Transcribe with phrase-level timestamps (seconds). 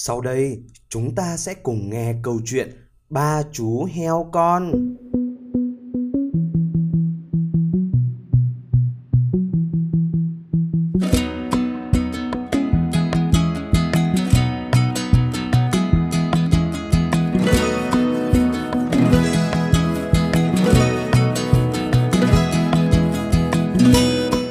[0.00, 2.70] Sau đây, chúng ta sẽ cùng nghe câu chuyện
[3.10, 4.72] Ba chú heo con.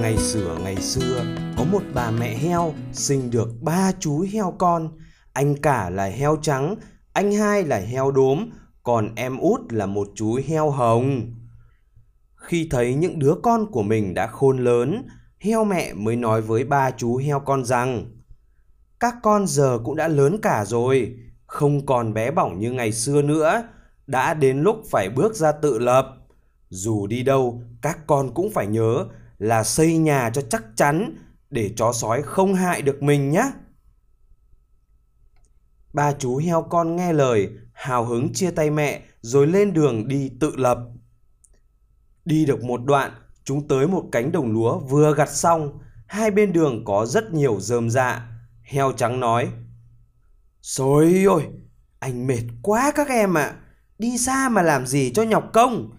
[0.00, 1.24] Ngày xưa ngày xưa,
[1.56, 4.88] có một bà mẹ heo sinh được ba chú heo con.
[5.32, 6.76] Anh cả là heo trắng,
[7.12, 8.50] anh hai là heo đốm,
[8.82, 11.34] còn em út là một chú heo hồng.
[12.34, 15.08] Khi thấy những đứa con của mình đã khôn lớn,
[15.40, 18.04] heo mẹ mới nói với ba chú heo con rằng
[19.00, 23.22] Các con giờ cũng đã lớn cả rồi, không còn bé bỏng như ngày xưa
[23.22, 23.62] nữa,
[24.06, 26.06] đã đến lúc phải bước ra tự lập.
[26.68, 29.06] Dù đi đâu, các con cũng phải nhớ
[29.38, 31.16] là xây nhà cho chắc chắn
[31.50, 33.52] để chó sói không hại được mình nhé.
[35.92, 40.30] Ba chú heo con nghe lời, hào hứng chia tay mẹ rồi lên đường đi
[40.40, 40.78] tự lập.
[42.24, 43.12] Đi được một đoạn,
[43.44, 47.60] chúng tới một cánh đồng lúa vừa gặt xong, hai bên đường có rất nhiều
[47.60, 48.28] rơm dạ.
[48.62, 49.48] Heo trắng nói,
[50.62, 51.42] Xôi ôi,
[51.98, 53.56] anh mệt quá các em ạ, à.
[53.98, 55.90] đi xa mà làm gì cho nhọc công.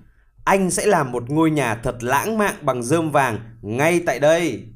[0.43, 4.67] Anh sẽ làm một ngôi nhà thật lãng mạn bằng rơm vàng ngay tại đây.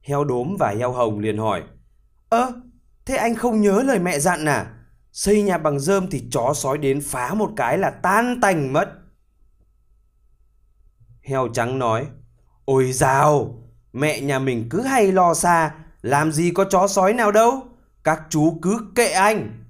[0.00, 1.62] Heo đốm và heo hồng liền hỏi,
[2.28, 2.52] Ơ,
[3.08, 4.66] thế anh không nhớ lời mẹ dặn à?
[5.12, 8.88] Xây nhà bằng rơm thì chó sói đến phá một cái là tan tành mất.
[11.22, 12.06] Heo trắng nói,
[12.64, 17.32] Ôi dào, mẹ nhà mình cứ hay lo xa, làm gì có chó sói nào
[17.32, 17.62] đâu,
[18.04, 19.64] các chú cứ kệ anh.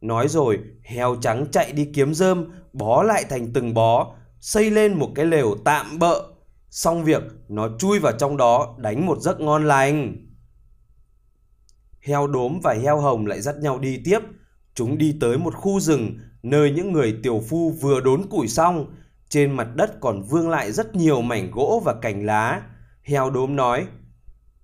[0.00, 4.94] Nói rồi, heo trắng chạy đi kiếm rơm, bó lại thành từng bó, xây lên
[4.94, 6.22] một cái lều tạm bợ.
[6.70, 10.27] Xong việc, nó chui vào trong đó đánh một giấc ngon lành.
[12.08, 14.18] Heo đốm và heo hồng lại dắt nhau đi tiếp.
[14.74, 18.94] Chúng đi tới một khu rừng nơi những người tiểu phu vừa đốn củi xong.
[19.28, 22.62] Trên mặt đất còn vương lại rất nhiều mảnh gỗ và cành lá.
[23.02, 23.86] Heo đốm nói,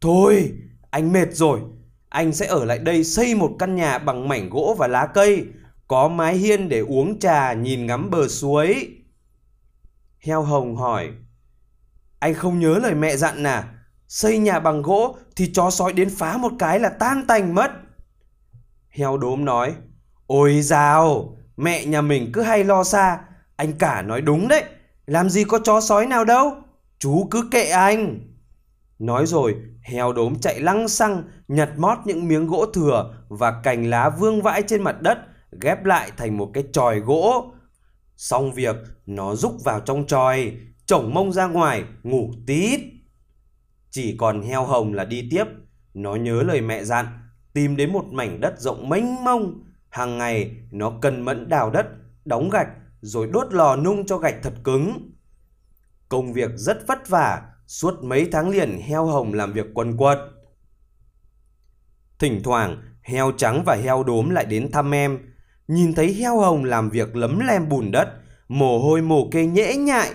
[0.00, 0.52] Thôi,
[0.90, 1.60] anh mệt rồi.
[2.08, 5.46] Anh sẽ ở lại đây xây một căn nhà bằng mảnh gỗ và lá cây.
[5.88, 8.88] Có mái hiên để uống trà nhìn ngắm bờ suối.
[10.18, 11.08] Heo hồng hỏi,
[12.18, 13.73] Anh không nhớ lời mẹ dặn à?
[14.08, 17.70] Xây nhà bằng gỗ thì chó sói đến phá một cái là tan tành mất.
[18.88, 19.74] Heo đốm nói,
[20.26, 23.20] Ôi dào, mẹ nhà mình cứ hay lo xa,
[23.56, 24.64] anh cả nói đúng đấy,
[25.06, 26.56] làm gì có chó sói nào đâu,
[26.98, 28.20] chú cứ kệ anh.
[28.98, 33.90] Nói rồi, heo đốm chạy lăng xăng, nhặt mót những miếng gỗ thừa và cành
[33.90, 35.18] lá vương vãi trên mặt đất,
[35.60, 37.52] ghép lại thành một cái tròi gỗ.
[38.16, 38.76] Xong việc,
[39.06, 40.52] nó rúc vào trong tròi,
[40.86, 42.80] chổng mông ra ngoài, ngủ tít.
[43.94, 45.44] Chỉ còn heo hồng là đi tiếp,
[45.94, 47.06] nó nhớ lời mẹ dặn,
[47.52, 49.64] tìm đến một mảnh đất rộng mênh mông.
[49.88, 51.86] Hàng ngày, nó cần mẫn đào đất,
[52.24, 52.68] đóng gạch,
[53.00, 55.10] rồi đốt lò nung cho gạch thật cứng.
[56.08, 60.18] Công việc rất vất vả, suốt mấy tháng liền heo hồng làm việc quần quật.
[62.18, 65.18] Thỉnh thoảng, heo trắng và heo đốm lại đến thăm em.
[65.68, 68.08] Nhìn thấy heo hồng làm việc lấm lem bùn đất,
[68.48, 70.10] mồ hôi mồ kê nhễ nhại.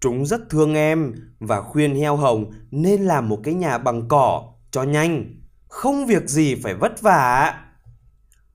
[0.00, 4.52] Chúng rất thương em và khuyên heo hồng nên làm một cái nhà bằng cỏ
[4.70, 7.54] cho nhanh, không việc gì phải vất vả.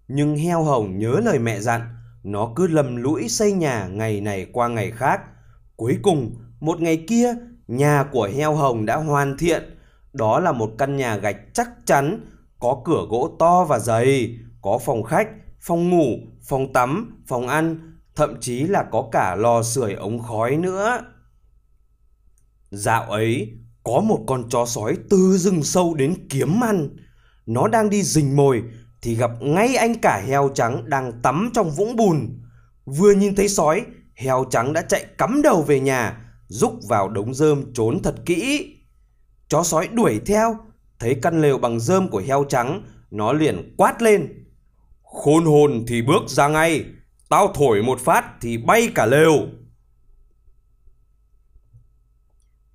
[0.08, 1.82] Nhưng heo hồng nhớ lời mẹ dặn,
[2.24, 5.22] nó cứ lầm lũi xây nhà ngày này qua ngày khác.
[5.76, 7.34] Cuối cùng, một ngày kia,
[7.68, 9.64] nhà của heo hồng đã hoàn thiện.
[10.14, 12.20] Đó là một căn nhà gạch chắc chắn,
[12.60, 15.28] có cửa gỗ to và dày, có phòng khách,
[15.60, 16.06] phòng ngủ,
[16.48, 21.02] phòng tắm, phòng ăn, thậm chí là có cả lò sưởi ống khói nữa.
[22.72, 26.90] Dạo ấy, có một con chó sói từ rừng sâu đến kiếm ăn.
[27.46, 28.64] Nó đang đi rình mồi
[29.02, 32.40] thì gặp ngay anh cả heo trắng đang tắm trong vũng bùn.
[32.86, 37.34] Vừa nhìn thấy sói, heo trắng đã chạy cắm đầu về nhà, rúc vào đống
[37.34, 38.72] rơm trốn thật kỹ.
[39.50, 40.58] Chó sói đuổi theo,
[41.00, 44.46] thấy căn lều bằng rơm của heo trắng, nó liền quát lên.
[45.04, 46.86] Khôn hồn thì bước ra ngay,
[47.30, 49.48] tao thổi một phát thì bay cả lều.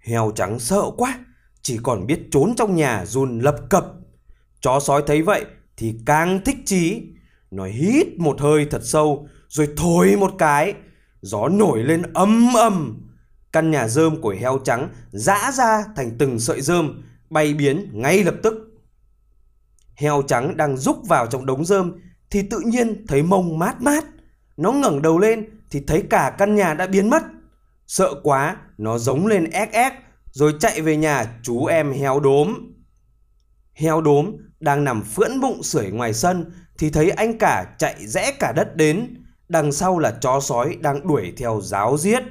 [0.01, 1.19] Heo trắng sợ quá,
[1.63, 3.87] chỉ còn biết trốn trong nhà run lập cập.
[4.61, 5.45] Chó sói thấy vậy
[5.77, 7.03] thì càng thích chí.
[7.51, 10.75] Nó hít một hơi thật sâu rồi thổi một cái.
[11.21, 13.07] Gió nổi lên ấm ầm.
[13.53, 18.25] Căn nhà rơm của heo trắng giã ra thành từng sợi rơm, bay biến ngay
[18.25, 18.55] lập tức.
[19.95, 21.93] Heo trắng đang rúc vào trong đống rơm
[22.31, 24.05] thì tự nhiên thấy mông mát mát.
[24.57, 27.23] Nó ngẩng đầu lên thì thấy cả căn nhà đã biến mất.
[27.91, 29.93] Sợ quá, nó giống lên ép ép
[30.31, 32.55] rồi chạy về nhà chú em heo đốm.
[33.73, 38.33] Heo đốm đang nằm phưỡn bụng sưởi ngoài sân thì thấy anh cả chạy rẽ
[38.39, 42.23] cả đất đến, đằng sau là chó sói đang đuổi theo giáo giết.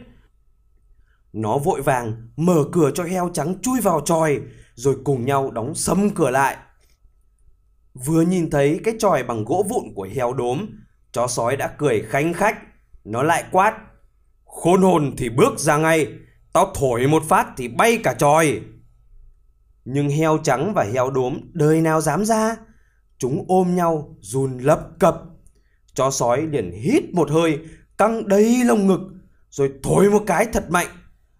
[1.34, 4.40] Nó vội vàng mở cửa cho heo trắng chui vào tròi
[4.76, 6.58] rồi cùng nhau đóng sầm cửa lại.
[7.94, 10.66] Vừa nhìn thấy cái tròi bằng gỗ vụn của heo đốm,
[11.12, 12.58] chó sói đã cười khanh khách.
[13.04, 13.89] Nó lại quát.
[14.50, 16.08] Khôn hồn thì bước ra ngay,
[16.54, 18.62] tao thổi một phát thì bay cả tròi.
[19.86, 22.56] Nhưng heo trắng và heo đốm đời nào dám ra.
[23.18, 25.22] Chúng ôm nhau run lập cập.
[25.94, 27.60] Chó sói liền hít một hơi,
[27.98, 29.00] căng đầy lông ngực,
[29.50, 30.88] rồi thổi một cái thật mạnh.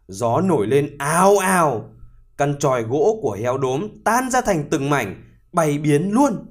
[0.08, 1.90] Gió nổi lên ào ào.
[2.38, 6.46] Căn tròi gỗ của heo đốm tan ra thành từng mảnh, bay biến luôn.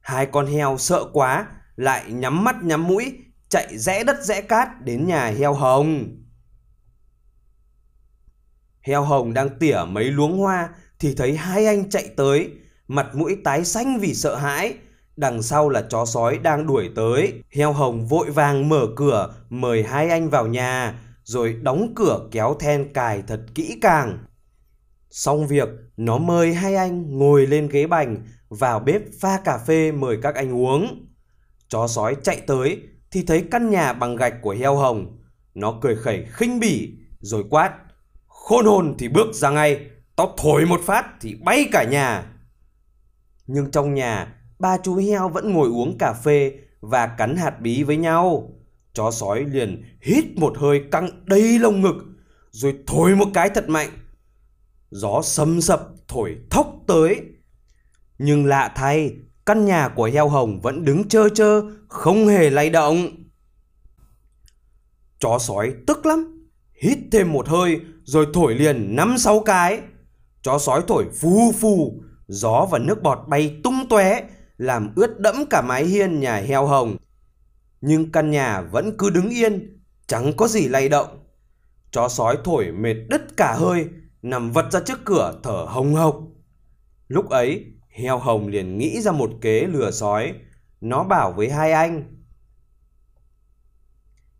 [0.00, 1.46] Hai con heo sợ quá,
[1.76, 3.12] lại nhắm mắt nhắm mũi,
[3.54, 6.16] chạy rẽ đất rẽ cát đến nhà heo hồng.
[8.80, 10.68] Heo hồng đang tỉa mấy luống hoa
[10.98, 12.50] thì thấy hai anh chạy tới,
[12.88, 14.74] mặt mũi tái xanh vì sợ hãi.
[15.16, 17.42] Đằng sau là chó sói đang đuổi tới.
[17.50, 22.56] Heo hồng vội vàng mở cửa mời hai anh vào nhà, rồi đóng cửa kéo
[22.60, 24.18] then cài thật kỹ càng.
[25.10, 28.16] Xong việc, nó mời hai anh ngồi lên ghế bành,
[28.48, 31.06] vào bếp pha cà phê mời các anh uống.
[31.68, 32.82] Chó sói chạy tới
[33.14, 35.18] thì thấy căn nhà bằng gạch của heo hồng.
[35.54, 37.72] Nó cười khẩy khinh bỉ rồi quát.
[38.26, 42.26] Khôn hồn thì bước ra ngay, tao thổi một phát thì bay cả nhà.
[43.46, 47.82] Nhưng trong nhà, ba chú heo vẫn ngồi uống cà phê và cắn hạt bí
[47.82, 48.50] với nhau.
[48.92, 51.96] Chó sói liền hít một hơi căng đầy lông ngực,
[52.50, 53.90] rồi thổi một cái thật mạnh.
[54.90, 57.20] Gió sầm sập thổi thốc tới.
[58.18, 59.12] Nhưng lạ thay,
[59.46, 63.08] căn nhà của heo hồng vẫn đứng trơ trơ, không hề lay động.
[65.18, 66.48] Chó sói tức lắm,
[66.82, 69.80] hít thêm một hơi rồi thổi liền năm sáu cái.
[70.42, 74.22] Chó sói thổi phù phù, gió và nước bọt bay tung tóe,
[74.56, 76.96] làm ướt đẫm cả mái hiên nhà heo hồng.
[77.80, 81.24] Nhưng căn nhà vẫn cứ đứng yên, chẳng có gì lay động.
[81.90, 83.88] Chó sói thổi mệt đứt cả hơi,
[84.22, 86.20] nằm vật ra trước cửa thở hồng hộc.
[87.08, 87.64] Lúc ấy,
[87.94, 90.34] heo hồng liền nghĩ ra một kế lừa sói.
[90.80, 92.24] Nó bảo với hai anh.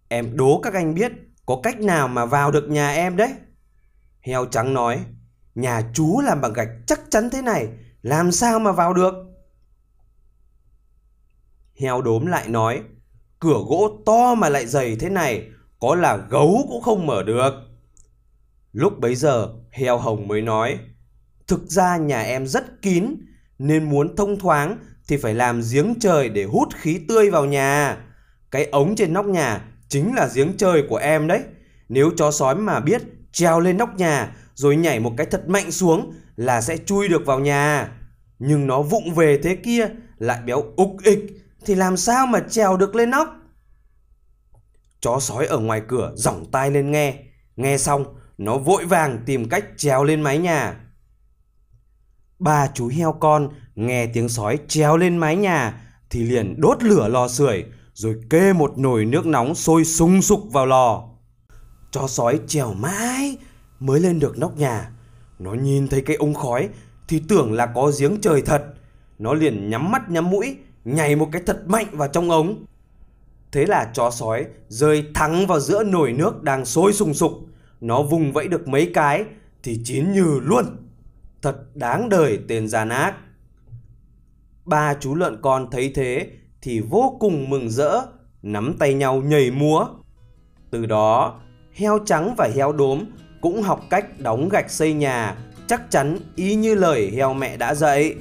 [0.09, 1.13] Em đố các anh biết
[1.47, 3.35] có cách nào mà vào được nhà em đấy.
[4.21, 5.05] Heo trắng nói,
[5.55, 7.69] nhà chú làm bằng gạch chắc chắn thế này,
[8.03, 9.15] làm sao mà vào được?
[11.81, 12.83] Heo đốm lại nói,
[13.39, 15.49] cửa gỗ to mà lại dày thế này,
[15.81, 17.51] có là gấu cũng không mở được.
[18.73, 20.79] Lúc bấy giờ, heo hồng mới nói,
[21.47, 23.17] thực ra nhà em rất kín,
[23.59, 24.79] nên muốn thông thoáng
[25.09, 27.97] thì phải làm giếng trời để hút khí tươi vào nhà.
[28.51, 31.41] Cái ống trên nóc nhà chính là giếng trời của em đấy.
[31.89, 33.03] Nếu chó sói mà biết
[33.33, 37.27] trèo lên nóc nhà rồi nhảy một cái thật mạnh xuống là sẽ chui được
[37.27, 37.93] vào nhà.
[38.39, 41.21] Nhưng nó vụng về thế kia lại béo ục ịch
[41.67, 43.29] thì làm sao mà trèo được lên nóc?
[45.01, 47.15] Chó sói ở ngoài cửa giỏng tai lên nghe.
[47.57, 48.05] Nghe xong,
[48.39, 50.75] nó vội vàng tìm cách trèo lên mái nhà.
[52.39, 57.09] Ba chú heo con nghe tiếng sói trèo lên mái nhà thì liền đốt lửa
[57.09, 57.65] lò sưởi
[57.95, 61.09] rồi kê một nồi nước nóng sôi sung sục vào lò.
[61.91, 63.37] Chó sói trèo mãi
[63.81, 64.91] mới lên được nóc nhà.
[65.39, 66.69] Nó nhìn thấy cái ống khói
[67.09, 68.65] thì tưởng là có giếng trời thật.
[69.19, 72.65] Nó liền nhắm mắt nhắm mũi, nhảy một cái thật mạnh vào trong ống.
[73.53, 77.33] Thế là chó sói rơi thẳng vào giữa nồi nước đang sôi sùng sục.
[77.81, 79.25] Nó vùng vẫy được mấy cái
[79.63, 80.65] thì chín nhừ luôn.
[81.45, 83.15] Thật đáng đời tên gian ác.
[84.65, 86.29] Ba chú lợn con thấy thế
[86.63, 88.01] thì vô cùng mừng rỡ,
[88.43, 89.87] nắm tay nhau nhảy múa.
[90.71, 91.41] Từ đó,
[91.75, 93.05] heo trắng và heo đốm
[93.41, 95.37] cũng học cách đóng gạch xây nhà,
[95.67, 98.15] chắc chắn y như lời heo mẹ đã dạy.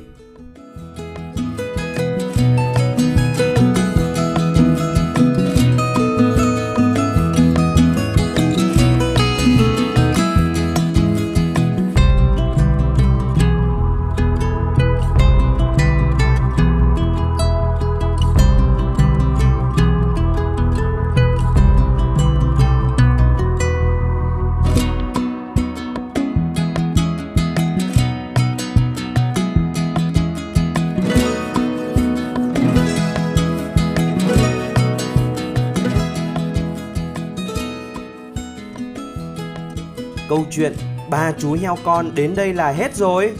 [40.30, 40.74] Câu chuyện
[41.10, 43.34] ba chú heo con đến đây là hết rồi.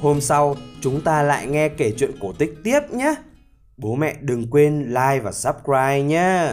[0.00, 3.14] Hôm sau, chúng ta lại nghe kể chuyện cổ tích tiếp nhé.
[3.76, 6.52] Bố mẹ đừng quên like và subscribe nhé.